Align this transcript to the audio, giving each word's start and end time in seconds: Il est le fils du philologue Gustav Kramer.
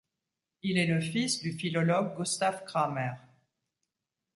Il 0.63 0.79
est 0.79 0.87
le 0.87 0.99
fils 0.99 1.41
du 1.43 1.51
philologue 1.53 2.17
Gustav 2.17 2.65
Kramer. 2.65 3.11